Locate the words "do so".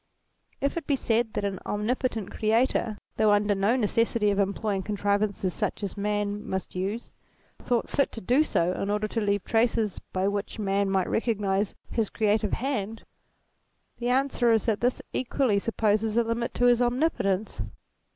8.19-8.73